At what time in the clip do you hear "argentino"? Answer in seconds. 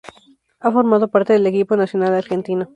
2.15-2.69